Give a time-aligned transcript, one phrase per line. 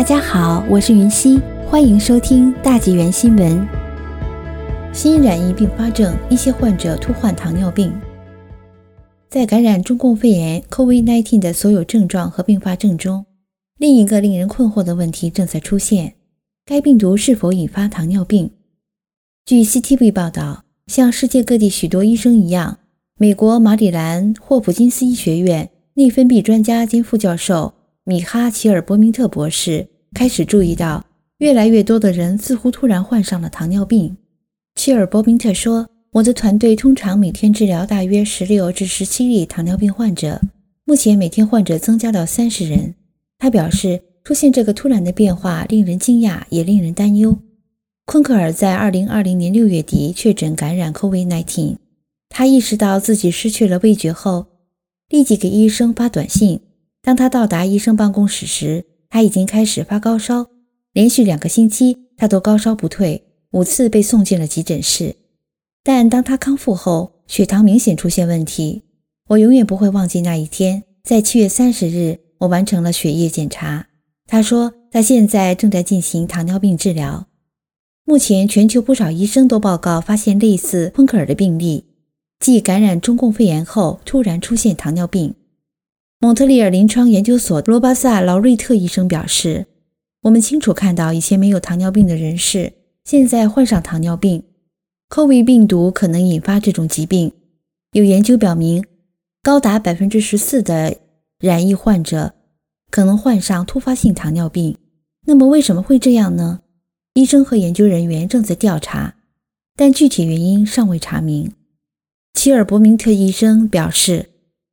[0.00, 3.68] 大家好，我是云溪，欢迎收听大纪元新闻。
[4.94, 7.92] 新染疫并发症，一些患者突患糖尿病。
[9.28, 13.26] 在感染中共肺炎 （COVID-19） 的所有症状和并发症中，
[13.76, 16.14] 另一个令人困惑的问题正在出现：
[16.64, 18.52] 该病毒是否引发糖尿病？
[19.44, 22.78] 据 CTV 报道，像世界各地许多医生一样，
[23.18, 27.74] 美国马里兰霍普金斯医学院内分泌专家兼副教授。
[28.04, 31.04] 米哈·齐尔伯明特博士开始注意到，
[31.38, 34.16] 越来越多的人似乎突然患上了糖尿病。
[34.74, 40.40] 切尔伯明特说：“我的团队通常每天治疗大约十六至十七例糖尿病患者，
[40.84, 42.94] 目前每天患者增加到三十人。”
[43.38, 47.38] 他表示，出现这个突然的变化令人惊讶，也令人担忧。
[48.04, 51.76] 昆克尔在二零二零年六月底确诊感染 COVID-19，
[52.28, 54.46] 他意识到自己失去了味觉后，
[55.08, 56.60] 立即给医生发短信。
[57.00, 60.46] 当他到达医生办公室时，他已经开始发高烧，
[60.92, 65.16] 连续两个星期他都高烧不退，五次被送进了急诊室。
[65.82, 68.82] 但当他康复后，血糖明显出现问题。
[69.28, 73.88] 我永远不会忘记那一天，在七月三十日，我完成了血液检查。
[74.26, 77.26] 他说他现在正在进行糖尿病治疗。
[78.04, 81.84] 目前，全球不少医生都报告发现类似昆克尔的病例，
[82.38, 85.34] 即感染中共肺炎后突然出现糖尿病。
[86.22, 89.66] 蒙特利尔临床研究所罗巴萨·劳瑞特医生表示
[90.20, 92.74] ：“我们清楚看到，以前没有糖尿病的人士
[93.06, 94.42] 现在患上糖尿病。
[95.08, 97.32] COVID 病毒可能引发这种疾病。
[97.92, 98.84] 有研究表明，
[99.42, 100.98] 高达百分之十四的
[101.38, 102.34] 染疫患者
[102.90, 104.76] 可能患上突发性糖尿病。
[105.24, 106.60] 那么，为什么会这样呢？
[107.14, 109.14] 医生和研究人员正在调查，
[109.74, 111.50] 但具体原因尚未查明。”
[112.34, 114.29] 齐尔伯明特医生表示。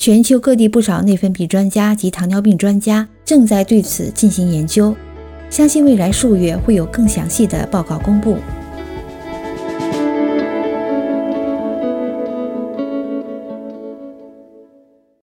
[0.00, 4.96] 全球各地不少内分泌专家及糖尿病专家正在对此进行研究，
[5.50, 8.38] 相信未来数月会有更详细的报告公布。